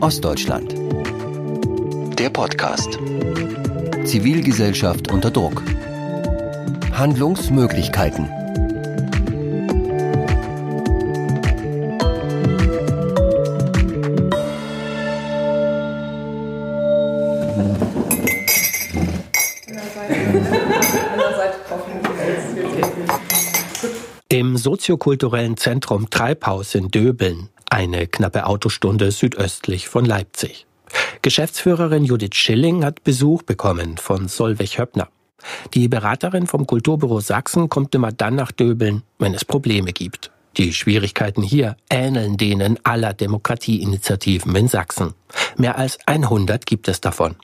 Ostdeutschland. 0.00 0.74
Der 2.18 2.30
Podcast. 2.30 3.00
Zivilgesellschaft 4.04 5.10
unter 5.10 5.30
Druck. 5.30 5.62
Handlungsmöglichkeiten. 6.92 8.28
Im 24.28 24.56
soziokulturellen 24.56 25.56
Zentrum 25.56 26.08
Treibhaus 26.10 26.76
in 26.76 26.88
Döbeln, 26.88 27.48
eine 27.70 28.06
knappe 28.06 28.46
Autostunde 28.46 29.10
südöstlich 29.10 29.88
von 29.88 30.04
Leipzig. 30.04 30.66
Geschäftsführerin 31.22 32.04
Judith 32.04 32.34
Schilling 32.34 32.84
hat 32.84 33.04
Besuch 33.04 33.42
bekommen 33.42 33.98
von 33.98 34.28
Solveig 34.28 34.78
Höppner. 34.78 35.08
Die 35.74 35.88
Beraterin 35.88 36.46
vom 36.46 36.66
Kulturbüro 36.66 37.20
Sachsen 37.20 37.68
kommt 37.68 37.94
immer 37.94 38.12
dann 38.12 38.34
nach 38.34 38.52
Döbeln, 38.52 39.02
wenn 39.18 39.34
es 39.34 39.44
Probleme 39.44 39.92
gibt. 39.92 40.30
Die 40.56 40.72
Schwierigkeiten 40.72 41.42
hier 41.42 41.76
ähneln 41.88 42.36
denen 42.36 42.84
aller 42.84 43.14
Demokratieinitiativen 43.14 44.54
in 44.56 44.66
Sachsen. 44.66 45.14
Mehr 45.56 45.78
als 45.78 45.98
100 46.06 46.66
gibt 46.66 46.88
es 46.88 47.00
davon. 47.00 47.36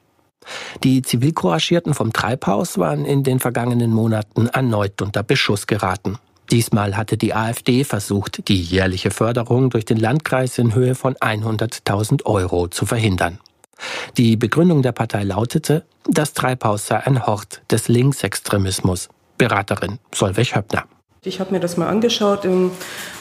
Die 0.82 1.02
Zivilcouragierten 1.02 1.94
vom 1.94 2.12
Treibhaus 2.12 2.78
waren 2.78 3.04
in 3.04 3.22
den 3.22 3.40
vergangenen 3.40 3.92
Monaten 3.92 4.48
erneut 4.48 5.00
unter 5.00 5.22
Beschuss 5.22 5.66
geraten. 5.66 6.18
Diesmal 6.50 6.96
hatte 6.96 7.16
die 7.16 7.34
AfD 7.34 7.84
versucht, 7.84 8.48
die 8.48 8.60
jährliche 8.60 9.10
Förderung 9.10 9.70
durch 9.70 9.84
den 9.84 9.98
Landkreis 9.98 10.58
in 10.58 10.74
Höhe 10.74 10.94
von 10.94 11.14
100.000 11.14 12.26
Euro 12.26 12.68
zu 12.68 12.86
verhindern. 12.86 13.38
Die 14.16 14.36
Begründung 14.36 14.82
der 14.82 14.92
Partei 14.92 15.24
lautete, 15.24 15.84
das 16.08 16.32
Treibhaus 16.32 16.86
sei 16.86 16.98
ein 16.98 17.26
Hort 17.26 17.62
des 17.70 17.88
Linksextremismus. 17.88 19.08
Beraterin 19.38 19.98
Solveig 20.14 20.54
Höppner. 20.54 20.84
Ich 21.24 21.40
habe 21.40 21.52
mir 21.52 21.60
das 21.60 21.78
mal 21.78 21.88
angeschaut, 21.88 22.46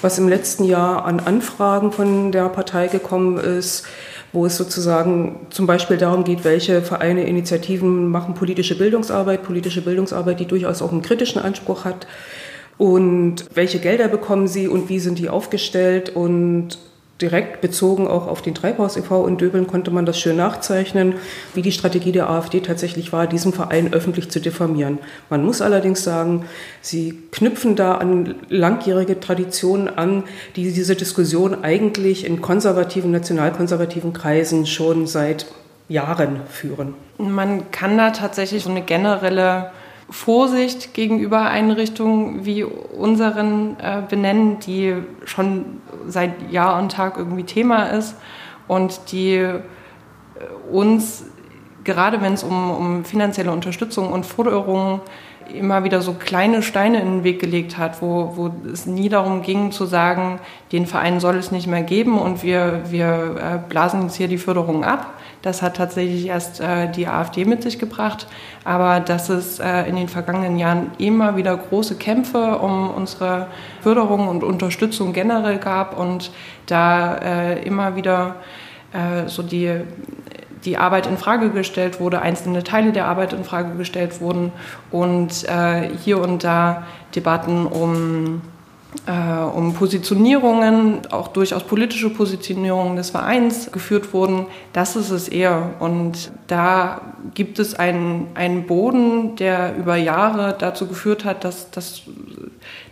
was 0.01 0.17
im 0.17 0.27
letzten 0.27 0.65
Jahr 0.65 1.05
an 1.05 1.21
Anfragen 1.21 1.93
von 1.93 2.33
der 2.33 2.49
Partei 2.49 2.87
gekommen 2.87 3.37
ist, 3.37 3.85
wo 4.33 4.45
es 4.45 4.57
sozusagen 4.57 5.47
zum 5.51 5.67
Beispiel 5.67 5.97
darum 5.97 6.25
geht, 6.25 6.43
welche 6.43 6.81
Vereine, 6.81 7.25
Initiativen 7.25 8.09
machen 8.09 8.33
politische 8.33 8.77
Bildungsarbeit, 8.77 9.43
politische 9.43 9.81
Bildungsarbeit, 9.81 10.39
die 10.39 10.47
durchaus 10.47 10.81
auch 10.81 10.91
einen 10.91 11.01
kritischen 11.01 11.41
Anspruch 11.41 11.85
hat 11.85 12.05
und 12.77 13.45
welche 13.53 13.79
Gelder 13.79 14.07
bekommen 14.07 14.47
sie 14.47 14.67
und 14.67 14.89
wie 14.89 14.99
sind 14.99 15.19
die 15.19 15.29
aufgestellt 15.29 16.09
und 16.09 16.77
direkt 17.21 17.61
bezogen 17.61 18.07
auch 18.07 18.27
auf 18.27 18.41
den 18.41 18.55
Treibhaus 18.55 18.97
e.V. 18.97 19.27
in 19.27 19.37
Döbeln 19.37 19.67
konnte 19.67 19.91
man 19.91 20.05
das 20.05 20.19
schön 20.19 20.35
nachzeichnen, 20.35 21.13
wie 21.53 21.61
die 21.61 21.71
Strategie 21.71 22.11
der 22.11 22.29
AfD 22.29 22.59
tatsächlich 22.59 23.13
war, 23.13 23.27
diesen 23.27 23.53
Verein 23.53 23.93
öffentlich 23.93 24.29
zu 24.29 24.41
diffamieren. 24.41 24.97
Man 25.29 25.45
muss 25.45 25.61
allerdings 25.61 26.03
sagen, 26.03 26.45
sie 26.81 27.17
knüpfen 27.31 27.75
da 27.75 27.95
an 27.95 28.35
langjährige 28.49 29.19
Traditionen 29.19 29.87
an, 29.87 30.23
die 30.55 30.73
diese 30.73 30.95
Diskussion 30.95 31.63
eigentlich 31.63 32.25
in 32.25 32.41
konservativen, 32.41 33.11
nationalkonservativen 33.11 34.11
Kreisen 34.11 34.65
schon 34.65 35.07
seit 35.07 35.45
Jahren 35.87 36.41
führen. 36.49 36.95
Man 37.19 37.71
kann 37.71 37.97
da 37.97 38.09
tatsächlich 38.09 38.63
so 38.63 38.69
eine 38.69 38.81
generelle 38.81 39.71
Vorsicht 40.13 40.93
gegenüber 40.93 41.41
Einrichtungen 41.41 42.45
wie 42.45 42.63
unseren 42.63 43.77
äh, 43.79 44.03
benennen, 44.07 44.59
die 44.59 44.93
schon 45.25 45.81
seit 46.07 46.51
Jahr 46.51 46.79
und 46.79 46.91
Tag 46.91 47.17
irgendwie 47.17 47.45
Thema 47.45 47.85
ist 47.85 48.15
und 48.67 49.11
die 49.11 49.37
äh, 49.37 49.59
uns, 50.71 51.25
gerade 51.83 52.21
wenn 52.21 52.33
es 52.33 52.43
um, 52.43 52.69
um 52.69 53.05
finanzielle 53.05 53.51
Unterstützung 53.51 54.13
und 54.13 54.23
Forderungen 54.27 55.01
immer 55.51 55.83
wieder 55.83 56.03
so 56.03 56.13
kleine 56.13 56.61
Steine 56.61 57.01
in 57.01 57.07
den 57.07 57.23
Weg 57.23 57.39
gelegt 57.39 57.79
hat, 57.79 57.99
wo, 58.03 58.33
wo 58.35 58.51
es 58.71 58.85
nie 58.85 59.09
darum 59.09 59.41
ging 59.41 59.71
zu 59.71 59.87
sagen, 59.87 60.39
den 60.71 60.85
Verein 60.85 61.21
soll 61.21 61.37
es 61.37 61.51
nicht 61.51 61.65
mehr 61.65 61.81
geben 61.81 62.19
und 62.19 62.43
wir, 62.43 62.83
wir 62.91 63.63
äh, 63.65 63.67
blasen 63.67 64.03
jetzt 64.03 64.15
hier 64.17 64.27
die 64.27 64.37
Förderung 64.37 64.83
ab. 64.83 65.15
Das 65.43 65.61
hat 65.61 65.75
tatsächlich 65.75 66.27
erst 66.27 66.61
äh, 66.61 66.89
die 66.89 67.05
AfD 67.07 67.45
mit 67.45 67.61
sich 67.61 67.77
gebracht. 67.77 68.27
Aber 68.63 68.99
dass 69.01 69.29
es 69.29 69.59
äh, 69.59 69.83
in 69.83 69.95
den 69.95 70.07
vergangenen 70.07 70.57
Jahren 70.57 70.91
immer 70.97 71.35
wieder 71.35 71.55
große 71.55 71.95
Kämpfe 71.97 72.57
um 72.57 72.89
unsere 72.89 73.47
Förderung 73.81 74.29
und 74.29 74.43
Unterstützung 74.43 75.13
generell 75.13 75.59
gab 75.59 75.99
und 75.99 76.31
da 76.65 77.15
äh, 77.17 77.63
immer 77.63 77.95
wieder 77.95 78.37
äh, 78.93 79.27
so 79.27 79.43
die 79.43 79.81
die 80.65 80.77
Arbeit 80.77 81.07
in 81.07 81.17
Frage 81.17 81.49
gestellt 81.49 81.99
wurde, 81.99 82.21
einzelne 82.21 82.63
Teile 82.63 82.93
der 82.93 83.07
Arbeit 83.07 83.33
in 83.33 83.43
Frage 83.43 83.75
gestellt 83.75 84.21
wurden 84.21 84.53
und 84.91 85.43
äh, 85.49 85.89
hier 86.03 86.21
und 86.21 86.45
da 86.45 86.83
Debatten 87.15 87.65
um, 87.65 88.41
äh, 89.05 89.43
um 89.43 89.73
Positionierungen, 89.73 91.01
auch 91.11 91.27
durchaus 91.27 91.63
politische 91.63 92.09
Positionierungen 92.09 92.95
des 92.95 93.09
Vereins 93.09 93.71
geführt 93.71 94.13
wurden. 94.13 94.45
Das 94.71 94.95
ist 94.95 95.09
es 95.09 95.27
eher. 95.27 95.71
Und 95.79 96.31
da 96.47 97.01
gibt 97.33 97.59
es 97.59 97.75
einen, 97.75 98.27
einen 98.35 98.65
Boden, 98.65 99.35
der 99.35 99.75
über 99.75 99.95
Jahre 99.95 100.55
dazu 100.57 100.87
geführt 100.87 101.25
hat, 101.25 101.43
dass, 101.43 101.69
dass, 101.71 102.03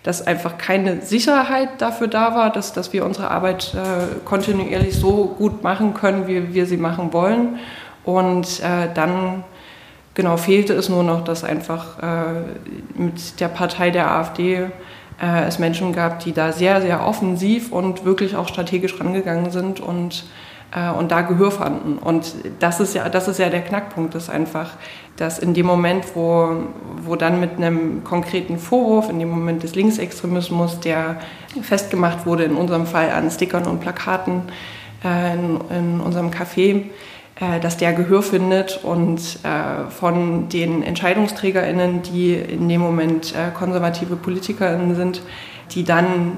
dass 0.04 0.28
einfach 0.28 0.58
keine 0.58 1.02
Sicherheit 1.02 1.70
dafür 1.80 2.08
da 2.08 2.36
war, 2.36 2.52
dass, 2.52 2.74
dass 2.74 2.92
wir 2.94 3.06
unsere 3.06 3.32
Arbeit 3.32 3.74
äh, 3.74 4.26
kontinuierlich 4.26 4.96
so 4.96 5.36
gut 5.38 5.64
machen 5.64 5.94
können, 5.94 6.28
wie 6.28 6.54
wir 6.54 6.66
sie 6.66 6.78
machen 6.78 7.14
wollen. 7.14 7.60
Und 8.04 8.60
äh, 8.62 8.94
dann 8.94 9.44
genau 10.14 10.38
fehlte 10.38 10.74
es 10.74 10.90
nur 10.90 11.04
noch, 11.04 11.24
dass 11.24 11.44
einfach 11.44 12.00
äh, 12.00 13.02
mit 13.02 13.40
der 13.40 13.48
Partei 13.48 13.92
der 13.92 14.12
AfD 14.12 14.68
äh, 15.22 15.46
es 15.46 15.60
Menschen 15.60 15.94
gab, 15.94 16.20
die 16.20 16.34
da 16.34 16.52
sehr, 16.52 16.82
sehr 16.82 17.06
offensiv 17.06 17.72
und 17.72 18.06
wirklich 18.06 18.36
auch 18.36 18.48
strategisch 18.48 19.00
rangegangen 19.00 19.52
sind 19.52 19.80
und 19.80 20.26
äh, 20.72 20.90
und 20.90 21.12
da 21.12 21.22
Gehör 21.22 21.52
fanden. 21.52 21.98
Und 21.98 22.34
das 22.60 22.80
ist 22.80 22.96
ja, 22.96 23.10
das 23.10 23.28
ist 23.28 23.40
ja 23.40 23.50
der 23.50 23.62
Knackpunkt, 23.62 24.16
ist 24.16 24.30
einfach, 24.30 24.72
dass 25.18 25.40
in 25.40 25.54
dem 25.54 25.66
Moment, 25.66 26.06
wo, 26.16 26.64
wo 27.02 27.16
dann 27.16 27.40
mit 27.40 27.58
einem 27.58 28.04
konkreten 28.04 28.58
Vorwurf, 28.58 29.10
in 29.10 29.20
dem 29.20 29.30
Moment 29.30 29.64
des 29.64 29.76
Linksextremismus, 29.76 30.80
der 30.80 31.18
festgemacht 31.62 32.26
wurde, 32.26 32.46
in 32.46 32.56
unserem 32.56 32.86
Fall 32.86 33.12
an 33.12 33.30
Stickern 33.30 33.66
und 33.66 33.82
Plakaten 33.82 34.44
äh, 35.04 35.34
in, 35.34 35.60
in 35.70 36.00
unserem 36.02 36.32
Café, 36.32 36.84
dass 37.60 37.78
der 37.78 37.94
Gehör 37.94 38.22
findet 38.22 38.80
und 38.84 39.20
äh, 39.44 39.90
von 39.90 40.48
den 40.50 40.84
EntscheidungsträgerInnen, 40.84 42.04
die 42.04 42.36
in 42.36 42.70
dem 42.70 42.82
Moment 42.82 43.34
äh, 43.34 43.50
konservative 43.52 44.16
PolitikerInnen 44.16 44.96
sind, 44.96 45.24
die 45.72 45.84
dann 45.84 46.38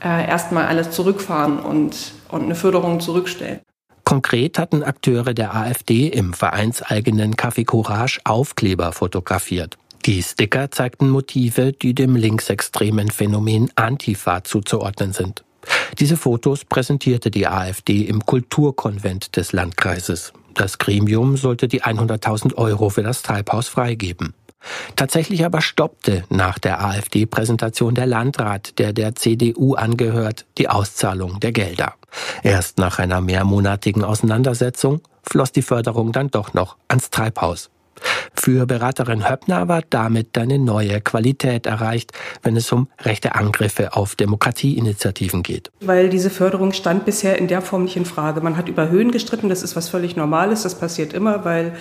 äh, 0.00 0.28
erstmal 0.28 0.66
alles 0.66 0.90
zurückfahren 0.90 1.58
und, 1.58 2.12
und 2.28 2.44
eine 2.44 2.54
Förderung 2.54 3.00
zurückstellen. 3.00 3.60
Konkret 4.04 4.60
hatten 4.60 4.84
Akteure 4.84 5.34
der 5.34 5.56
AfD 5.56 6.06
im 6.06 6.32
vereinseigenen 6.32 7.34
Café 7.34 7.64
Courage 7.64 8.20
Aufkleber 8.22 8.92
fotografiert. 8.92 9.76
Die 10.04 10.22
Sticker 10.22 10.70
zeigten 10.70 11.10
Motive, 11.10 11.72
die 11.72 11.92
dem 11.92 12.14
linksextremen 12.14 13.10
Phänomen 13.10 13.72
Antifa 13.74 14.44
zuzuordnen 14.44 15.12
sind. 15.12 15.42
Diese 15.98 16.16
Fotos 16.16 16.64
präsentierte 16.64 17.30
die 17.30 17.46
AfD 17.46 18.02
im 18.02 18.24
Kulturkonvent 18.24 19.36
des 19.36 19.52
Landkreises. 19.52 20.32
Das 20.54 20.78
Gremium 20.78 21.36
sollte 21.36 21.68
die 21.68 21.82
100.000 21.82 22.54
Euro 22.54 22.88
für 22.88 23.02
das 23.02 23.22
Treibhaus 23.22 23.68
freigeben. 23.68 24.34
Tatsächlich 24.96 25.44
aber 25.44 25.60
stoppte 25.60 26.24
nach 26.28 26.58
der 26.58 26.84
AfD-Präsentation 26.84 27.94
der 27.94 28.06
Landrat, 28.06 28.78
der 28.78 28.92
der 28.92 29.14
CDU 29.14 29.74
angehört, 29.74 30.46
die 30.58 30.68
Auszahlung 30.68 31.40
der 31.40 31.52
Gelder. 31.52 31.94
Erst 32.42 32.78
nach 32.78 32.98
einer 32.98 33.20
mehrmonatigen 33.20 34.02
Auseinandersetzung 34.02 35.02
floss 35.22 35.52
die 35.52 35.62
Förderung 35.62 36.12
dann 36.12 36.30
doch 36.30 36.54
noch 36.54 36.76
ans 36.88 37.10
Treibhaus. 37.10 37.70
Für 38.34 38.66
Beraterin 38.66 39.28
Höppner 39.28 39.68
war 39.68 39.82
damit 39.88 40.36
eine 40.38 40.58
neue 40.58 41.00
Qualität 41.00 41.66
erreicht, 41.66 42.12
wenn 42.42 42.56
es 42.56 42.70
um 42.70 42.88
rechte 43.00 43.34
Angriffe 43.34 43.96
auf 43.96 44.14
Demokratieinitiativen 44.14 45.42
geht. 45.42 45.70
Weil 45.80 46.08
diese 46.08 46.30
Förderung 46.30 46.72
stand 46.72 47.04
bisher 47.04 47.38
in 47.38 47.48
der 47.48 47.62
Form 47.62 47.84
nicht 47.84 47.96
in 47.96 48.04
Frage. 48.04 48.40
Man 48.40 48.56
hat 48.56 48.68
über 48.68 48.88
Höhen 48.88 49.10
gestritten, 49.10 49.48
das 49.48 49.62
ist 49.62 49.74
was 49.74 49.88
völlig 49.88 50.16
Normales, 50.16 50.62
das 50.62 50.78
passiert 50.78 51.12
immer, 51.12 51.44
weil 51.44 51.72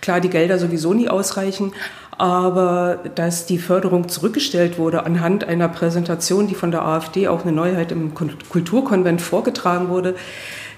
klar 0.00 0.20
die 0.20 0.30
Gelder 0.30 0.58
sowieso 0.58 0.94
nie 0.94 1.08
ausreichen. 1.08 1.72
Aber 2.18 2.98
dass 3.14 3.46
die 3.46 3.58
Förderung 3.58 4.08
zurückgestellt 4.08 4.78
wurde 4.78 5.06
anhand 5.06 5.44
einer 5.44 5.68
Präsentation, 5.68 6.48
die 6.48 6.54
von 6.54 6.70
der 6.70 6.84
AfD 6.84 7.28
auch 7.28 7.42
eine 7.42 7.52
Neuheit 7.52 7.92
im 7.92 8.12
Kulturkonvent 8.14 9.22
vorgetragen 9.22 9.88
wurde, 9.88 10.16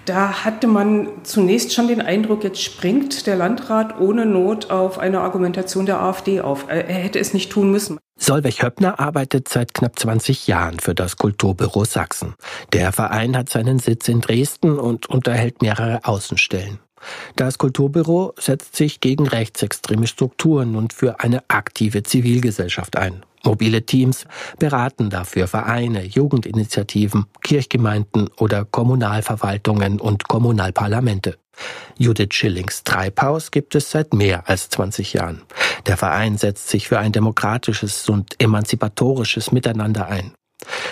Da 0.05 0.45
hatte 0.45 0.67
man 0.67 1.09
zunächst 1.23 1.73
schon 1.73 1.87
den 1.87 2.01
Eindruck, 2.01 2.43
jetzt 2.43 2.61
springt 2.61 3.27
der 3.29 3.37
Landrat 3.37 4.01
ohne 4.01 4.27
Not 4.27 4.71
auf 4.71 4.99
eine 4.99 5.21
Argumentation 5.21 5.87
der 5.87 6.01
AfD 6.01 6.41
auf. 6.41 6.67
Er 6.69 6.83
hätte 6.83 7.21
es 7.21 7.33
nicht 7.33 7.53
tun 7.53 7.71
müssen. 7.71 7.99
Solveig 8.19 8.63
Höppner 8.63 8.99
arbeitet 8.99 9.49
seit 9.49 9.75
knapp 9.75 9.99
20 9.99 10.49
Jahren 10.49 10.81
für 10.81 10.95
das 10.95 11.17
Kulturbüro 11.17 11.85
Sachsen. 11.85 12.35
Der 12.73 12.93
Verein 12.93 13.37
hat 13.37 13.49
seinen 13.49 13.79
Sitz 13.79 14.09
in 14.09 14.21
Dresden 14.21 14.79
und 14.79 15.07
unterhält 15.07 15.63
mehrere 15.63 16.01
Außenstellen. 16.05 16.81
Das 17.37 17.59
Kulturbüro 17.59 18.35
setzt 18.39 18.77
sich 18.77 19.01
gegen 19.01 19.27
rechtsextreme 19.27 20.07
Strukturen 20.07 20.77
und 20.77 20.93
für 20.93 21.21
eine 21.21 21.43
aktive 21.49 22.03
Zivilgesellschaft 22.03 22.97
ein. 22.97 23.25
Mobile 23.45 23.83
Teams 23.83 24.25
beraten 24.59 25.11
dafür 25.11 25.49
Vereine, 25.49 26.05
Jugendinitiativen, 26.05 27.27
Kirchgemeinden 27.43 28.29
oder 28.39 28.65
Kommunalverwaltungen 28.65 30.01
und 30.01 30.29
Kommunalparlamente. 30.29 31.39
Judith 31.99 32.33
Schillings 32.33 32.85
Treibhaus 32.85 33.51
gibt 33.51 33.75
es 33.75 33.91
seit 33.91 34.15
mehr 34.15 34.49
als 34.49 34.69
20 34.71 35.13
Jahren. 35.13 35.43
Der 35.87 35.97
Verein 35.97 36.39
setzt 36.39 36.69
sich 36.69 36.89
für 36.89 36.99
ein 36.99 37.13
demokratisches 37.13 38.09
und 38.09 38.41
emanzipatorisches 38.41 39.53
Miteinander 39.53 40.07
ein. 40.07 40.33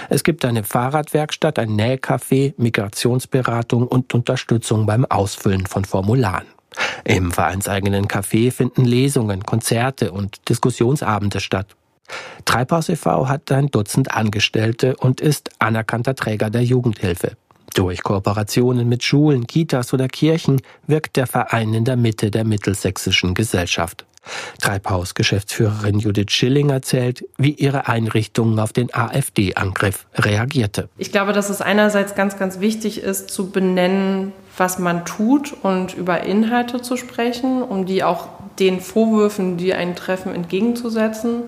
Es 0.08 0.24
gibt 0.24 0.44
eine 0.44 0.64
Fahrradwerkstatt, 0.64 1.58
ein 1.58 1.70
Nähcafé, 1.70 2.54
Migrationsberatung 2.56 3.86
und 3.86 4.14
Unterstützung 4.14 4.86
beim 4.86 5.04
Ausfüllen 5.04 5.66
von 5.66 5.84
Formularen. 5.84 6.46
Im 7.04 7.32
vereinseigenen 7.32 8.06
Café 8.06 8.52
finden 8.52 8.84
Lesungen, 8.84 9.44
Konzerte 9.44 10.12
und 10.12 10.48
Diskussionsabende 10.48 11.40
statt. 11.40 11.74
Treibhaus 12.44 12.88
e.V. 12.88 13.28
hat 13.28 13.52
ein 13.52 13.68
Dutzend 13.68 14.14
Angestellte 14.14 14.96
und 14.96 15.20
ist 15.20 15.50
anerkannter 15.58 16.14
Träger 16.14 16.50
der 16.50 16.64
Jugendhilfe. 16.64 17.36
Durch 17.74 18.02
Kooperationen 18.02 18.88
mit 18.88 19.04
Schulen, 19.04 19.46
Kitas 19.46 19.92
oder 19.94 20.08
Kirchen 20.08 20.60
wirkt 20.86 21.16
der 21.16 21.26
Verein 21.26 21.72
in 21.72 21.84
der 21.84 21.96
Mitte 21.96 22.30
der 22.30 22.44
mittelsächsischen 22.44 23.34
Gesellschaft. 23.34 24.04
Treibhaus-Geschäftsführerin 24.60 25.98
Judith 25.98 26.30
Schilling 26.30 26.70
erzählt, 26.70 27.24
wie 27.38 27.52
ihre 27.52 27.88
Einrichtung 27.88 28.58
auf 28.58 28.72
den 28.72 28.94
AfD-Angriff 28.94 30.06
reagierte. 30.14 30.88
Ich 30.98 31.12
glaube, 31.12 31.32
dass 31.32 31.50
es 31.50 31.60
einerseits 31.60 32.14
ganz, 32.14 32.38
ganz 32.38 32.60
wichtig 32.60 33.02
ist, 33.02 33.30
zu 33.30 33.50
benennen, 33.50 34.32
was 34.56 34.78
man 34.78 35.04
tut 35.04 35.54
und 35.62 35.94
über 35.94 36.22
Inhalte 36.22 36.82
zu 36.82 36.96
sprechen, 36.96 37.62
um 37.62 37.86
die 37.86 38.04
auch 38.04 38.28
den 38.58 38.80
Vorwürfen, 38.80 39.56
die 39.56 39.72
einen 39.72 39.96
treffen, 39.96 40.34
entgegenzusetzen. 40.34 41.44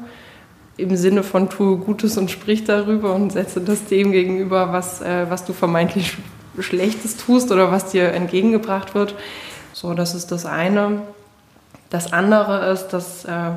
Im 0.78 0.96
Sinne 0.96 1.22
von 1.22 1.50
tue 1.50 1.76
Gutes 1.76 2.16
und 2.16 2.30
sprich 2.30 2.64
darüber 2.64 3.14
und 3.14 3.30
setze 3.32 3.60
das 3.60 3.84
dem 3.84 4.12
gegenüber, 4.12 4.72
was, 4.72 5.02
äh, 5.02 5.26
was 5.28 5.44
du 5.44 5.52
vermeintlich 5.52 6.16
Schlechtes 6.58 7.18
tust 7.18 7.52
oder 7.52 7.70
was 7.70 7.90
dir 7.90 8.12
entgegengebracht 8.12 8.94
wird. 8.94 9.14
So, 9.74 9.92
das 9.94 10.14
ist 10.14 10.32
das 10.32 10.46
eine. 10.46 11.02
Das 11.92 12.14
andere 12.14 12.70
ist, 12.72 12.88
dass 12.88 13.26
äh, 13.26 13.50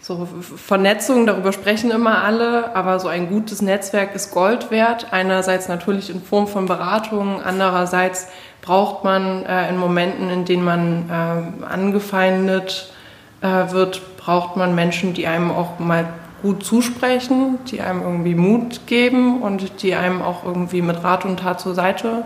so 0.00 0.26
Vernetzung, 0.56 1.26
darüber 1.26 1.52
sprechen 1.52 1.90
immer 1.90 2.24
alle, 2.24 2.74
aber 2.74 2.98
so 2.98 3.08
ein 3.08 3.28
gutes 3.28 3.60
Netzwerk 3.60 4.14
ist 4.14 4.30
Gold 4.32 4.70
wert. 4.70 5.08
Einerseits 5.10 5.68
natürlich 5.68 6.08
in 6.08 6.22
Form 6.22 6.48
von 6.48 6.64
Beratungen, 6.64 7.42
andererseits 7.42 8.28
braucht 8.62 9.04
man 9.04 9.44
äh, 9.44 9.68
in 9.68 9.76
Momenten, 9.76 10.30
in 10.30 10.46
denen 10.46 10.64
man 10.64 11.10
äh, 11.10 11.66
angefeindet 11.66 12.94
äh, 13.42 13.70
wird, 13.72 14.16
braucht 14.16 14.56
man 14.56 14.74
Menschen, 14.74 15.12
die 15.12 15.26
einem 15.26 15.50
auch 15.50 15.78
mal 15.78 16.08
gut 16.40 16.64
zusprechen, 16.64 17.58
die 17.70 17.82
einem 17.82 18.00
irgendwie 18.00 18.34
Mut 18.34 18.86
geben 18.86 19.42
und 19.42 19.82
die 19.82 19.94
einem 19.94 20.22
auch 20.22 20.44
irgendwie 20.44 20.80
mit 20.80 21.04
Rat 21.04 21.26
und 21.26 21.40
Tat 21.40 21.60
zur 21.60 21.74
Seite 21.74 22.24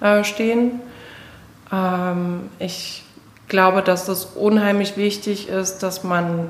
äh, 0.00 0.22
stehen. 0.22 0.80
Ähm, 1.72 2.50
ich 2.60 3.02
glaube, 3.48 3.82
dass 3.82 4.08
es 4.08 4.24
unheimlich 4.24 4.96
wichtig 4.96 5.48
ist, 5.48 5.82
dass 5.82 6.04
man 6.04 6.48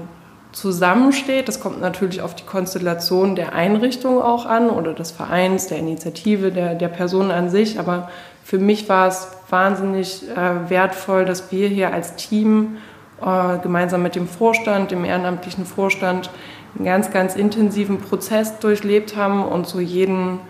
zusammensteht. 0.52 1.48
Das 1.48 1.60
kommt 1.60 1.80
natürlich 1.80 2.22
auf 2.22 2.34
die 2.34 2.44
Konstellation 2.44 3.36
der 3.36 3.52
Einrichtung 3.52 4.22
auch 4.22 4.46
an 4.46 4.70
oder 4.70 4.94
des 4.94 5.10
Vereins, 5.10 5.66
der 5.66 5.78
Initiative, 5.78 6.50
der, 6.50 6.74
der 6.74 6.88
Person 6.88 7.30
an 7.30 7.50
sich. 7.50 7.78
Aber 7.78 8.08
für 8.42 8.58
mich 8.58 8.88
war 8.88 9.08
es 9.08 9.28
wahnsinnig 9.50 10.22
äh, 10.30 10.70
wertvoll, 10.70 11.26
dass 11.26 11.52
wir 11.52 11.68
hier 11.68 11.92
als 11.92 12.16
Team 12.16 12.78
äh, 13.20 13.58
gemeinsam 13.58 14.02
mit 14.02 14.14
dem 14.14 14.28
Vorstand, 14.28 14.90
dem 14.90 15.04
ehrenamtlichen 15.04 15.66
Vorstand, 15.66 16.30
einen 16.74 16.84
ganz, 16.84 17.10
ganz 17.10 17.36
intensiven 17.36 17.98
Prozess 18.00 18.58
durchlebt 18.58 19.16
haben 19.16 19.44
und 19.44 19.66
so 19.66 19.80
jeden 19.80 20.40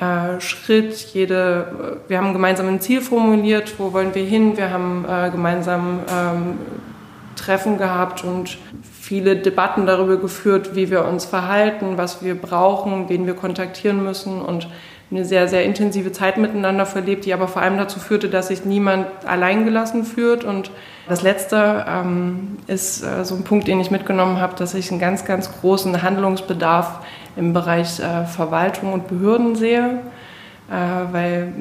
äh, 0.00 0.40
Schritt, 0.40 0.94
jede, 1.12 2.00
wir 2.08 2.18
haben 2.18 2.32
gemeinsam 2.32 2.68
ein 2.68 2.80
Ziel 2.80 3.00
formuliert, 3.00 3.74
wo 3.78 3.92
wollen 3.92 4.14
wir 4.14 4.24
hin, 4.24 4.56
wir 4.56 4.70
haben 4.70 5.04
äh, 5.08 5.30
gemeinsam 5.30 6.00
ähm, 6.10 6.58
Treffen 7.36 7.78
gehabt 7.78 8.24
und 8.24 8.58
viele 9.00 9.36
Debatten 9.36 9.84
darüber 9.86 10.16
geführt, 10.16 10.74
wie 10.74 10.90
wir 10.90 11.04
uns 11.04 11.24
verhalten, 11.24 11.96
was 11.96 12.22
wir 12.22 12.34
brauchen, 12.34 13.08
wen 13.08 13.26
wir 13.26 13.34
kontaktieren 13.34 14.02
müssen 14.02 14.40
und 14.40 14.68
eine 15.12 15.24
sehr, 15.24 15.46
sehr 15.46 15.64
intensive 15.64 16.12
Zeit 16.12 16.38
miteinander 16.38 16.86
verlebt, 16.86 17.26
die 17.26 17.34
aber 17.34 17.46
vor 17.46 17.60
allem 17.60 17.76
dazu 17.76 18.00
führte, 18.00 18.28
dass 18.28 18.48
sich 18.48 18.64
niemand 18.64 19.06
alleingelassen 19.26 20.04
fühlt. 20.04 20.42
Und 20.42 20.70
das 21.06 21.22
Letzte 21.22 21.84
ähm, 21.86 22.56
ist 22.66 23.02
äh, 23.02 23.24
so 23.24 23.34
ein 23.34 23.44
Punkt, 23.44 23.68
den 23.68 23.78
ich 23.78 23.90
mitgenommen 23.90 24.40
habe, 24.40 24.56
dass 24.56 24.72
ich 24.74 24.90
einen 24.90 25.00
ganz, 25.00 25.24
ganz 25.26 25.52
großen 25.60 26.02
Handlungsbedarf 26.02 27.00
im 27.36 27.52
Bereich 27.52 27.98
äh, 28.00 28.24
Verwaltung 28.24 28.92
und 28.92 29.08
Behörden 29.08 29.56
sehe, 29.56 30.00
äh, 30.70 31.12
weil 31.12 31.52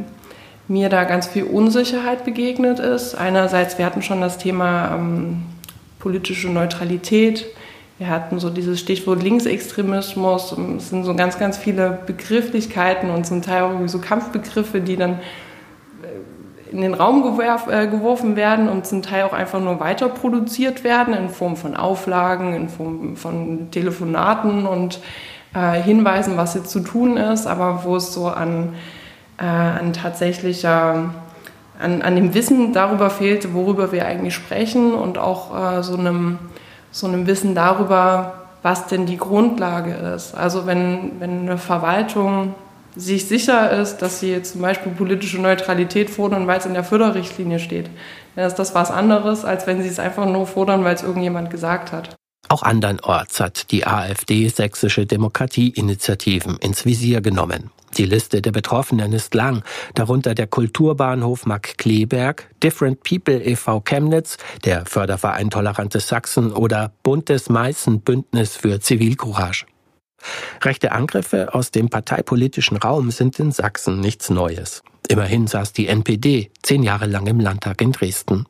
mir 0.68 0.90
da 0.90 1.04
ganz 1.04 1.28
viel 1.28 1.44
Unsicherheit 1.44 2.24
begegnet 2.24 2.80
ist. 2.80 3.16
Einerseits, 3.16 3.78
wir 3.78 3.86
hatten 3.86 4.02
schon 4.02 4.22
das 4.22 4.38
Thema 4.38 4.96
ähm, 4.96 5.44
politische 6.00 6.50
Neutralität. 6.50 7.46
Wir 7.98 8.10
hatten 8.10 8.40
so 8.40 8.50
dieses 8.50 8.80
Stichwort 8.80 9.22
Linksextremismus. 9.22 10.56
Es 10.78 10.90
sind 10.90 11.04
so 11.04 11.14
ganz, 11.14 11.38
ganz 11.38 11.58
viele 11.58 12.00
Begrifflichkeiten 12.06 13.12
und 13.12 13.26
zum 13.26 13.42
Teil 13.42 13.64
auch 13.64 13.88
so 13.88 14.00
Kampfbegriffe, 14.00 14.82
die 14.82 14.96
dann 14.96 15.20
äh, 16.02 16.72
in 16.72 16.82
den 16.82 16.94
Raum 16.94 17.22
gewerf, 17.22 17.68
äh, 17.68 17.88
geworfen 17.88 18.36
werden 18.36 18.70
und 18.70 18.88
zum 18.88 19.02
Teil 19.02 19.24
auch 19.24 19.34
einfach 19.34 19.60
nur 19.60 19.80
weiter 19.80 20.10
produziert 20.10 20.84
werden 20.84 21.14
in 21.14 21.30
Form 21.30 21.58
von 21.58 21.76
Auflagen, 21.76 22.56
in 22.56 22.70
Form 22.70 23.18
von 23.18 23.70
Telefonaten 23.72 24.66
und 24.66 25.00
äh, 25.54 25.82
hinweisen, 25.82 26.38
was 26.38 26.54
jetzt 26.54 26.72
zu 26.72 26.80
tun 26.80 27.18
ist, 27.18 27.48
aber 27.48 27.84
wo 27.84 27.96
es 27.96 28.14
so 28.14 28.28
an, 28.28 28.76
äh, 29.38 29.44
an 29.44 29.94
tatsächlicher, 29.94 31.14
an, 31.80 32.02
an 32.02 32.16
dem 32.16 32.34
Wissen 32.34 32.74
darüber 32.74 33.10
fehlt, 33.10 33.54
worüber 33.54 33.92
wir 33.92 34.06
eigentlich 34.06 34.36
sprechen 34.36 34.94
und 34.94 35.18
auch 35.18 35.80
äh, 35.80 35.84
so, 35.84 35.98
einem, 35.98 36.40
so 36.92 37.08
einem 37.08 37.28
Wissen 37.28 37.56
darüber, 37.56 38.34
was 38.62 38.88
denn 38.88 39.06
die 39.06 39.18
Grundlage 39.18 39.94
ist. 39.94 40.36
Also 40.36 40.68
wenn, 40.68 41.20
wenn 41.20 41.42
eine 41.42 41.58
Verwaltung 41.58 42.54
sich 42.96 43.28
sicher 43.28 43.72
ist, 43.72 43.98
dass 44.02 44.20
sie 44.20 44.32
jetzt 44.32 44.54
zum 44.54 44.62
Beispiel 44.62 44.92
politische 44.92 45.42
Neutralität 45.42 46.10
fordern, 46.10 46.46
weil 46.48 46.60
es 46.60 46.66
in 46.66 46.74
der 46.74 46.84
Förderrichtlinie 46.84 47.60
steht, 47.60 47.90
dann 48.36 48.46
ist 48.46 48.56
das 48.56 48.76
was 48.76 48.92
anderes, 48.92 49.46
als 49.46 49.66
wenn 49.66 49.82
sie 49.82 49.90
es 49.90 50.00
einfach 50.00 50.26
nur 50.26 50.46
fordern, 50.46 50.84
weil 50.84 50.96
es 50.96 51.04
irgendjemand 51.04 51.50
gesagt 51.50 51.92
hat. 51.92 52.16
Auch 52.52 52.64
andernorts 52.64 53.40
hat 53.40 53.72
die 53.72 53.88
AfD 53.88 54.50
sächsische 54.50 55.06
Demokratieinitiativen 55.06 56.58
ins 56.58 56.84
Visier 56.84 57.22
genommen. 57.22 57.72
Die 57.96 58.04
Liste 58.04 58.42
der 58.42 58.52
Betroffenen 58.52 59.14
ist 59.14 59.34
lang, 59.34 59.64
darunter 59.94 60.36
der 60.36 60.48
Kulturbahnhof 60.48 61.46
Mark 61.46 61.78
Kleberg, 61.78 62.50
Different 62.62 63.04
People 63.04 63.42
e.V. 63.42 63.80
Chemnitz, 63.80 64.36
der 64.66 64.86
Förderverein 64.86 65.50
Tolerantes 65.50 66.10
Sachsen 66.10 66.52
oder 66.52 66.92
Buntes 67.04 67.48
Meißen 67.48 68.02
Bündnis 68.02 68.58
für 68.58 68.82
Zivilcourage. 68.82 69.66
Rechte 70.62 70.92
Angriffe 70.92 71.54
aus 71.54 71.72
dem 71.72 71.88
parteipolitischen 71.88 72.76
Raum 72.76 73.12
sind 73.12 73.40
in 73.40 73.54
Sachsen 73.54 74.02
nichts 74.02 74.30
Neues. 74.30 74.84
Immerhin 75.08 75.48
saß 75.48 75.72
die 75.72 75.88
NPD 75.88 76.52
zehn 76.64 76.84
Jahre 76.84 77.06
lang 77.06 77.28
im 77.28 77.40
Landtag 77.40 77.80
in 77.80 77.94
Dresden. 77.94 78.46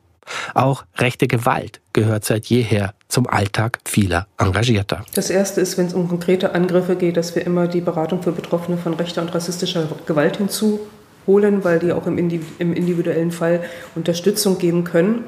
Auch 0.54 0.84
rechte 0.96 1.26
Gewalt 1.26 1.80
gehört 1.92 2.24
seit 2.24 2.46
jeher 2.46 2.94
zum 3.08 3.26
Alltag 3.26 3.78
vieler 3.84 4.26
Engagierter. 4.38 5.04
Das 5.14 5.30
Erste 5.30 5.60
ist, 5.60 5.76
wenn 5.78 5.86
es 5.86 5.94
um 5.94 6.08
konkrete 6.08 6.54
Angriffe 6.54 6.96
geht, 6.96 7.16
dass 7.16 7.34
wir 7.34 7.44
immer 7.44 7.68
die 7.68 7.80
Beratung 7.80 8.22
für 8.22 8.32
Betroffene 8.32 8.78
von 8.78 8.94
rechter 8.94 9.22
und 9.22 9.34
rassistischer 9.34 9.88
Gewalt 10.06 10.38
hinzuholen, 10.38 11.64
weil 11.64 11.78
die 11.78 11.92
auch 11.92 12.06
im, 12.06 12.18
individuellen 12.18 13.30
Fall 13.30 13.62
Unterstützung 13.94 14.58
geben 14.58 14.84
können. 14.84 15.24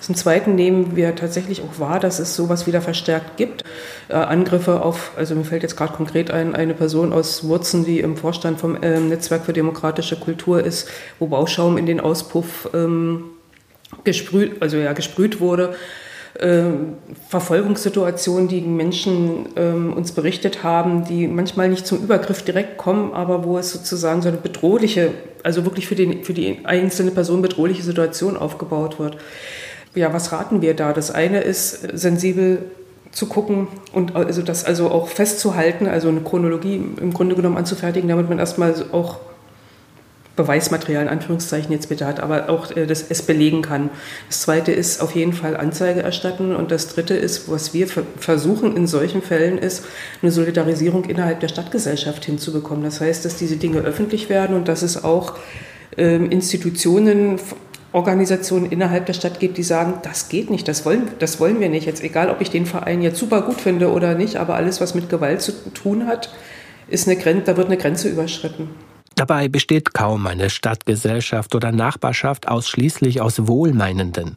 Zum 0.00 0.14
Zweiten 0.14 0.54
nehmen 0.54 0.96
wir 0.96 1.14
tatsächlich 1.16 1.62
auch 1.62 1.80
wahr, 1.80 2.00
dass 2.00 2.18
es 2.18 2.34
sowas 2.34 2.66
wieder 2.66 2.80
verstärkt 2.80 3.36
gibt. 3.36 3.64
Äh, 4.08 4.14
Angriffe 4.14 4.82
auf, 4.82 5.12
also 5.16 5.34
mir 5.34 5.44
fällt 5.44 5.62
jetzt 5.62 5.76
gerade 5.76 5.92
konkret 5.92 6.30
ein, 6.30 6.54
eine 6.54 6.74
Person 6.74 7.12
aus 7.12 7.44
Wurzen, 7.44 7.84
die 7.84 8.00
im 8.00 8.16
Vorstand 8.16 8.60
vom 8.60 8.80
äh, 8.80 9.00
Netzwerk 9.00 9.44
für 9.44 9.52
demokratische 9.52 10.16
Kultur 10.16 10.62
ist, 10.62 10.88
wo 11.18 11.26
Bauschaum 11.26 11.76
in 11.76 11.86
den 11.86 12.00
Auspuff 12.00 12.70
ähm, 12.74 13.24
gesprüht, 14.04 14.60
also 14.60 14.76
ja, 14.76 14.92
gesprüht 14.92 15.40
wurde. 15.40 15.74
äh, 16.38 16.62
Verfolgungssituationen, 17.28 18.48
die 18.48 18.60
Menschen 18.60 19.46
ähm, 19.56 19.92
uns 19.92 20.12
berichtet 20.12 20.62
haben, 20.62 21.04
die 21.04 21.26
manchmal 21.26 21.68
nicht 21.68 21.86
zum 21.86 22.02
Übergriff 22.02 22.42
direkt 22.42 22.78
kommen, 22.78 23.12
aber 23.12 23.44
wo 23.44 23.58
es 23.58 23.72
sozusagen 23.72 24.22
so 24.22 24.28
eine 24.28 24.38
bedrohliche, 24.38 25.10
also 25.42 25.64
wirklich 25.64 25.86
für, 25.86 25.96
den, 25.96 26.24
für 26.24 26.34
die 26.34 26.60
einzelne 26.64 27.10
Person 27.10 27.42
bedrohliche 27.42 27.82
Situation 27.82 28.36
aufgebaut 28.36 28.98
wird. 28.98 29.16
Ja, 29.94 30.12
was 30.12 30.32
raten 30.32 30.62
wir 30.62 30.74
da? 30.74 30.92
Das 30.92 31.10
eine 31.10 31.40
ist, 31.40 31.98
sensibel 31.98 32.70
zu 33.10 33.26
gucken 33.26 33.68
und 33.92 34.14
also 34.14 34.42
das 34.42 34.64
also 34.64 34.90
auch 34.90 35.08
festzuhalten, 35.08 35.86
also 35.88 36.08
eine 36.08 36.20
Chronologie 36.20 36.76
im 37.00 37.12
Grunde 37.12 37.34
genommen 37.34 37.56
anzufertigen, 37.56 38.08
damit 38.08 38.28
man 38.28 38.38
erstmal 38.38 38.74
auch 38.92 39.18
Beweismaterial 40.38 41.02
in 41.02 41.08
Anführungszeichen 41.08 41.72
jetzt 41.72 41.88
bitte 41.88 42.06
hat, 42.06 42.20
aber 42.20 42.48
auch 42.48 42.74
äh, 42.74 42.86
das 42.86 43.04
es 43.08 43.22
belegen 43.22 43.60
kann. 43.60 43.90
Das 44.28 44.40
zweite 44.40 44.72
ist 44.72 45.02
auf 45.02 45.14
jeden 45.14 45.34
Fall 45.34 45.56
Anzeige 45.56 46.02
erstatten 46.02 46.54
und 46.56 46.70
das 46.70 46.88
dritte 46.88 47.14
ist, 47.14 47.50
was 47.50 47.74
wir 47.74 47.88
versuchen 47.88 48.76
in 48.76 48.86
solchen 48.86 49.20
Fällen 49.20 49.58
ist, 49.58 49.84
eine 50.22 50.30
Solidarisierung 50.30 51.04
innerhalb 51.04 51.40
der 51.40 51.48
Stadtgesellschaft 51.48 52.24
hinzubekommen. 52.24 52.84
Das 52.84 53.00
heißt, 53.00 53.24
dass 53.24 53.36
diese 53.36 53.56
Dinge 53.56 53.80
öffentlich 53.80 54.30
werden 54.30 54.56
und 54.56 54.68
dass 54.68 54.82
es 54.82 55.04
auch 55.04 55.34
ähm, 55.96 56.30
Institutionen, 56.30 57.40
Organisationen 57.92 58.70
innerhalb 58.70 59.06
der 59.06 59.14
Stadt 59.14 59.40
gibt, 59.40 59.58
die 59.58 59.62
sagen, 59.64 59.94
das 60.02 60.28
geht 60.28 60.50
nicht, 60.50 60.68
das 60.68 60.84
wollen, 60.84 61.08
das 61.18 61.40
wollen 61.40 61.58
wir 61.58 61.68
nicht. 61.68 61.86
Jetzt 61.86 62.04
egal, 62.04 62.30
ob 62.30 62.40
ich 62.40 62.50
den 62.50 62.64
Verein 62.64 63.02
jetzt 63.02 63.18
super 63.18 63.42
gut 63.42 63.60
finde 63.60 63.90
oder 63.90 64.14
nicht, 64.14 64.36
aber 64.36 64.54
alles, 64.54 64.80
was 64.80 64.94
mit 64.94 65.08
Gewalt 65.08 65.42
zu 65.42 65.52
tun 65.72 66.06
hat, 66.06 66.32
ist 66.86 67.08
eine 67.08 67.16
Grenze, 67.16 67.42
da 67.44 67.56
wird 67.56 67.66
eine 67.66 67.76
Grenze 67.76 68.08
überschritten. 68.08 68.70
Dabei 69.18 69.48
besteht 69.48 69.94
kaum 69.94 70.28
eine 70.28 70.48
Stadtgesellschaft 70.48 71.56
oder 71.56 71.72
Nachbarschaft 71.72 72.46
ausschließlich 72.46 73.20
aus 73.20 73.48
Wohlmeinenden. 73.48 74.36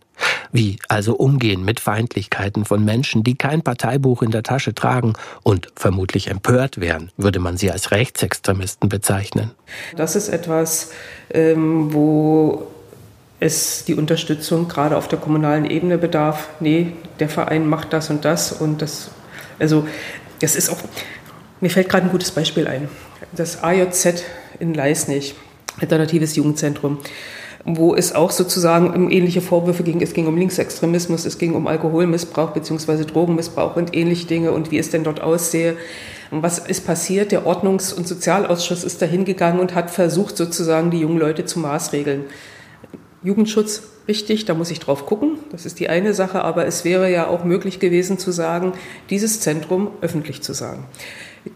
Wie 0.51 0.79
also 0.87 1.13
umgehen 1.13 1.63
mit 1.63 1.79
Feindlichkeiten 1.79 2.65
von 2.65 2.83
Menschen, 2.83 3.23
die 3.23 3.35
kein 3.35 3.61
Parteibuch 3.61 4.23
in 4.23 4.31
der 4.31 4.41
Tasche 4.41 4.73
tragen 4.73 5.13
und 5.43 5.67
vermutlich 5.75 6.31
empört 6.31 6.81
wären, 6.81 7.11
würde 7.15 7.37
man 7.37 7.57
sie 7.57 7.69
als 7.69 7.91
Rechtsextremisten 7.91 8.89
bezeichnen. 8.89 9.51
Das 9.95 10.15
ist 10.15 10.29
etwas, 10.29 10.89
ähm, 11.29 11.93
wo 11.93 12.65
es 13.39 13.85
die 13.85 13.93
Unterstützung 13.93 14.67
gerade 14.67 14.97
auf 14.97 15.07
der 15.07 15.19
kommunalen 15.19 15.65
Ebene 15.65 15.99
bedarf. 15.99 16.49
Nee, 16.59 16.93
der 17.19 17.29
Verein 17.29 17.67
macht 17.67 17.93
das 17.93 18.09
und 18.09 18.25
das 18.25 18.51
und 18.51 18.81
das, 18.81 19.11
also 19.59 19.87
das 20.39 20.55
ist 20.55 20.71
auch, 20.71 20.79
mir 21.61 21.69
fällt 21.69 21.89
gerade 21.89 22.05
ein 22.05 22.11
gutes 22.11 22.31
Beispiel 22.31 22.67
ein. 22.67 22.89
Das 23.31 23.63
AJZ 23.63 24.23
in 24.59 24.73
Leisnig, 24.73 25.35
Alternatives 25.79 26.35
Jugendzentrum, 26.35 26.97
wo 27.63 27.95
es 27.95 28.13
auch 28.13 28.31
sozusagen 28.31 28.93
um 28.93 29.11
ähnliche 29.11 29.41
Vorwürfe 29.41 29.83
ging. 29.83 30.01
Es 30.01 30.13
ging 30.13 30.27
um 30.27 30.37
Linksextremismus, 30.37 31.25
es 31.25 31.37
ging 31.37 31.53
um 31.53 31.67
Alkoholmissbrauch 31.67 32.51
bzw. 32.51 33.05
Drogenmissbrauch 33.05 33.75
und 33.75 33.95
ähnliche 33.95 34.27
Dinge 34.27 34.51
und 34.51 34.71
wie 34.71 34.79
es 34.79 34.89
denn 34.89 35.03
dort 35.03 35.21
aussehe. 35.21 35.77
Und 36.31 36.43
was 36.43 36.59
ist 36.59 36.85
passiert? 36.85 37.31
Der 37.31 37.45
Ordnungs- 37.45 37.93
und 37.93 38.07
Sozialausschuss 38.07 38.83
ist 38.83 39.01
dahin 39.01 39.25
gegangen 39.25 39.59
und 39.59 39.75
hat 39.75 39.91
versucht, 39.91 40.37
sozusagen 40.37 40.89
die 40.89 40.99
jungen 40.99 41.19
Leute 41.19 41.45
zu 41.45 41.59
maßregeln. 41.59 42.25
Jugendschutz 43.21 43.83
richtig, 44.07 44.45
da 44.45 44.53
muss 44.53 44.71
ich 44.71 44.79
drauf 44.79 45.05
gucken. 45.05 45.37
Das 45.51 45.65
ist 45.65 45.79
die 45.79 45.89
eine 45.89 46.13
Sache, 46.13 46.43
aber 46.43 46.65
es 46.65 46.83
wäre 46.85 47.11
ja 47.11 47.27
auch 47.27 47.43
möglich 47.43 47.79
gewesen 47.79 48.17
zu 48.17 48.31
sagen, 48.31 48.73
dieses 49.09 49.41
Zentrum 49.41 49.89
öffentlich 50.01 50.41
zu 50.41 50.53
sagen. 50.53 50.85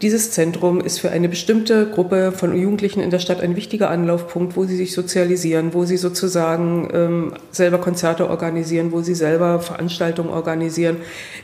Dieses 0.02 0.32
Zentrum 0.32 0.80
ist 0.80 0.98
für 0.98 1.10
eine 1.10 1.28
bestimmte 1.28 1.86
Gruppe 1.86 2.32
von 2.32 2.56
Jugendlichen 2.56 3.00
in 3.00 3.10
der 3.10 3.20
Stadt 3.20 3.40
ein 3.40 3.54
wichtiger 3.54 3.88
Anlaufpunkt, 3.88 4.56
wo 4.56 4.64
sie 4.64 4.76
sich 4.76 4.92
sozialisieren, 4.92 5.74
wo 5.74 5.84
sie 5.84 5.96
sozusagen 5.96 6.88
ähm, 6.92 7.34
selber 7.52 7.78
Konzerte 7.78 8.28
organisieren, 8.28 8.90
wo 8.90 9.02
sie 9.02 9.14
selber 9.14 9.60
Veranstaltungen 9.60 10.30
organisieren. 10.30 10.96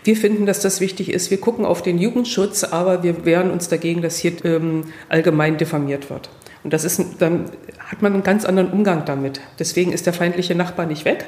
Wir 0.02 0.16
finden, 0.16 0.44
dass 0.44 0.58
das 0.58 0.80
wichtig 0.80 1.12
ist. 1.12 1.30
Wir 1.30 1.38
gucken 1.38 1.64
auf 1.64 1.82
den 1.82 1.98
Jugendschutz, 1.98 2.64
aber 2.64 3.04
wir 3.04 3.24
wehren 3.24 3.52
uns 3.52 3.68
dagegen, 3.68 4.02
dass 4.02 4.18
hier 4.18 4.32
ähm, 4.44 4.86
allgemein 5.08 5.56
diffamiert 5.56 6.10
wird. 6.10 6.28
Und 6.64 6.72
das 6.72 6.82
ist, 6.82 7.00
dann 7.20 7.44
hat 7.78 8.02
man 8.02 8.12
einen 8.12 8.24
ganz 8.24 8.44
anderen 8.44 8.72
Umgang 8.72 9.04
damit. 9.04 9.40
Deswegen 9.60 9.92
ist 9.92 10.06
der 10.06 10.12
feindliche 10.12 10.56
Nachbar 10.56 10.86
nicht 10.86 11.04
weg. 11.04 11.26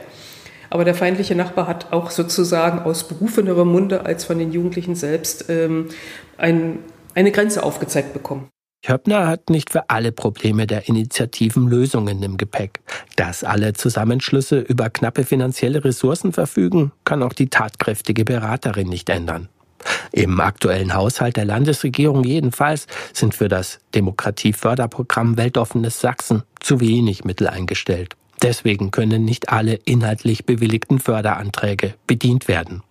Aber 0.68 0.85
der 0.85 0.94
feindliche 0.97 1.37
Nachbar 1.37 1.68
hat 1.68 1.92
auch 1.92 2.11
sozusagen 2.11 2.80
aus 2.80 3.06
berufenerem 3.06 3.68
Munde 3.68 4.04
als 4.06 4.25
von 4.25 4.38
den 4.38 4.50
Jugendlichen 4.50 4.97
selbst 4.97 5.44
ähm, 5.49 5.90
ein, 6.37 6.80
eine 7.14 7.33
Grenze 7.33 7.62
aufgezeigt 7.62 8.12
bekommen. 8.12 8.49
Höppner 8.87 9.26
hat 9.26 9.49
nicht 9.49 9.71
für 9.71 9.88
alle 9.88 10.12
Probleme 10.12 10.66
der 10.66 10.88
Initiativen 10.88 11.68
Lösungen 11.68 12.23
im 12.23 12.37
Gepäck. 12.37 12.80
Dass 13.16 13.42
alle 13.42 13.73
Zusammenschlüsse 13.73 14.59
über 14.59 14.90
knappe 14.90 15.25
finanzielle 15.25 15.85
Ressourcen 15.85 16.33
verfügen, 16.33 16.92
kann 17.04 17.23
auch 17.23 17.33
die 17.33 17.49
tatkräftige 17.49 18.25
Beraterin 18.25 18.88
nicht 18.88 19.09
ändern. 19.09 19.49
Im 20.12 20.38
aktuellen 20.40 20.94
Haushalt 20.94 21.37
der 21.37 21.47
Landesregierung 21.47 22.25
jedenfalls 22.25 22.87
sind 23.12 23.35
für 23.35 23.49
das 23.49 23.78
Demokratieförderprogramm 23.94 25.37
Weltoffenes 25.37 26.00
Sachsen 26.00 26.42
zu 26.61 26.80
wenig 26.80 27.25
Mittel 27.25 27.49
eingestellt. 27.49 28.16
Deswegen 28.42 28.90
können 28.90 29.25
nicht 29.25 29.49
alle 29.49 29.75
inhaltlich 29.85 30.44
bewilligten 30.44 30.99
Förderanträge 30.99 31.94
bedient 32.06 32.49
werden. 32.49 32.83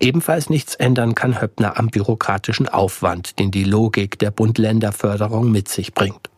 Ebenfalls 0.00 0.50
nichts 0.50 0.74
ändern 0.74 1.14
kann 1.14 1.40
Höppner 1.40 1.78
am 1.78 1.88
bürokratischen 1.88 2.68
Aufwand, 2.68 3.38
den 3.38 3.50
die 3.50 3.64
Logik 3.64 4.18
der 4.18 4.30
Bund-Länder-Förderung 4.30 5.50
mit 5.50 5.68
sich 5.68 5.94
bringt. 5.94 6.30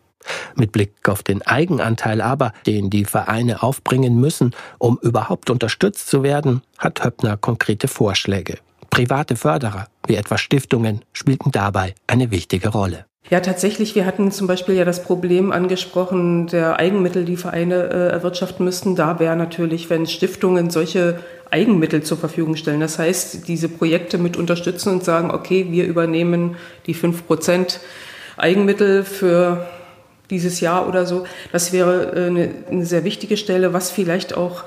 Mit 0.54 0.72
Blick 0.72 1.08
auf 1.08 1.22
den 1.22 1.42
Eigenanteil 1.42 2.20
aber, 2.20 2.52
den 2.66 2.90
die 2.90 3.04
Vereine 3.04 3.62
aufbringen 3.62 4.20
müssen, 4.20 4.54
um 4.78 4.98
überhaupt 5.02 5.50
unterstützt 5.50 6.08
zu 6.08 6.22
werden, 6.22 6.62
hat 6.76 7.02
Höppner 7.04 7.36
konkrete 7.36 7.88
Vorschläge. 7.88 8.58
Private 8.90 9.36
Förderer, 9.36 9.88
wie 10.06 10.16
etwa 10.16 10.38
Stiftungen, 10.38 11.04
spielten 11.12 11.50
dabei 11.50 11.94
eine 12.06 12.30
wichtige 12.30 12.68
Rolle. 12.68 13.07
Ja, 13.30 13.40
tatsächlich. 13.40 13.94
Wir 13.94 14.06
hatten 14.06 14.30
zum 14.30 14.46
Beispiel 14.46 14.74
ja 14.74 14.86
das 14.86 15.02
Problem 15.02 15.52
angesprochen 15.52 16.46
der 16.46 16.78
Eigenmittel, 16.78 17.26
die 17.26 17.36
Vereine 17.36 17.90
äh, 17.90 18.08
erwirtschaften 18.08 18.64
müssten. 18.64 18.96
Da 18.96 19.18
wäre 19.18 19.36
natürlich, 19.36 19.90
wenn 19.90 20.06
Stiftungen 20.06 20.70
solche 20.70 21.20
Eigenmittel 21.50 22.02
zur 22.02 22.16
Verfügung 22.16 22.56
stellen. 22.56 22.80
Das 22.80 22.98
heißt, 22.98 23.46
diese 23.46 23.68
Projekte 23.68 24.16
mit 24.16 24.38
unterstützen 24.38 24.94
und 24.94 25.04
sagen, 25.04 25.30
okay, 25.30 25.66
wir 25.70 25.84
übernehmen 25.84 26.56
die 26.86 26.94
fünf 26.94 27.26
Prozent 27.26 27.80
Eigenmittel 28.38 29.04
für 29.04 29.66
dieses 30.30 30.60
Jahr 30.60 30.88
oder 30.88 31.04
so. 31.04 31.24
Das 31.52 31.72
wäre 31.72 32.12
äh, 32.14 32.26
eine, 32.26 32.50
eine 32.70 32.86
sehr 32.86 33.04
wichtige 33.04 33.36
Stelle, 33.36 33.74
was 33.74 33.90
vielleicht 33.90 34.36
auch 34.36 34.64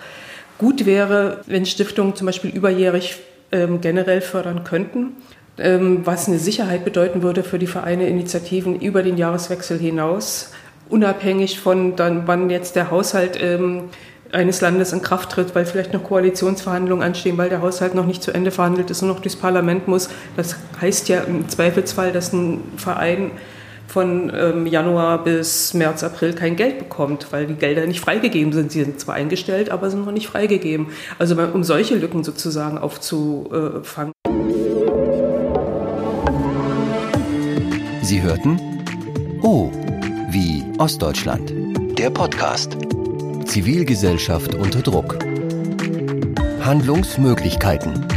gut 0.59 0.85
wäre, 0.85 1.41
wenn 1.47 1.65
Stiftungen 1.65 2.15
zum 2.15 2.27
Beispiel 2.27 2.51
überjährig 2.51 3.17
ähm, 3.51 3.81
generell 3.81 4.21
fördern 4.21 4.63
könnten, 4.63 5.13
was 5.57 6.27
eine 6.27 6.39
Sicherheit 6.39 6.85
bedeuten 6.85 7.21
würde 7.23 7.43
für 7.43 7.59
die 7.59 7.67
Vereine, 7.67 8.07
Initiativen 8.07 8.79
über 8.79 9.03
den 9.03 9.17
Jahreswechsel 9.17 9.77
hinaus, 9.77 10.51
unabhängig 10.89 11.59
von 11.59 11.95
dann, 11.95 12.23
wann 12.25 12.49
jetzt 12.49 12.75
der 12.75 12.89
Haushalt 12.89 13.37
ähm, 13.41 13.89
eines 14.31 14.61
Landes 14.61 14.93
in 14.93 15.01
Kraft 15.01 15.31
tritt, 15.31 15.55
weil 15.55 15.65
vielleicht 15.65 15.93
noch 15.93 16.03
Koalitionsverhandlungen 16.03 17.05
anstehen, 17.05 17.37
weil 17.37 17.49
der 17.49 17.61
Haushalt 17.61 17.95
noch 17.95 18.05
nicht 18.05 18.23
zu 18.23 18.31
Ende 18.31 18.51
verhandelt 18.51 18.89
ist 18.89 19.01
und 19.01 19.09
noch 19.09 19.19
durchs 19.19 19.35
Parlament 19.35 19.87
muss. 19.87 20.09
Das 20.37 20.55
heißt 20.79 21.09
ja 21.09 21.21
im 21.21 21.49
Zweifelsfall, 21.49 22.11
dass 22.11 22.31
ein 22.33 22.61
Verein 22.77 23.31
von 23.87 24.31
ähm, 24.33 24.67
Januar 24.67 25.23
bis 25.23 25.73
März, 25.73 26.03
April 26.03 26.33
kein 26.33 26.55
Geld 26.55 26.79
bekommt, 26.79 27.27
weil 27.31 27.45
die 27.45 27.55
Gelder 27.55 27.85
nicht 27.85 27.99
freigegeben 27.99 28.53
sind. 28.53 28.71
Sie 28.71 28.83
sind 28.83 29.01
zwar 29.01 29.15
eingestellt, 29.15 29.69
aber 29.69 29.89
sind 29.89 30.05
noch 30.05 30.13
nicht 30.13 30.27
freigegeben. 30.27 30.87
Also 31.19 31.35
um 31.35 31.63
solche 31.65 31.95
Lücken 31.95 32.23
sozusagen 32.23 32.77
aufzufangen. 32.77 34.13
Sie 38.11 38.21
hörten 38.21 38.59
O 39.41 39.71
wie 40.31 40.65
Ostdeutschland. 40.79 41.53
Der 41.97 42.09
Podcast. 42.09 42.75
Zivilgesellschaft 43.45 44.53
unter 44.53 44.81
Druck. 44.81 45.17
Handlungsmöglichkeiten. 46.59 48.10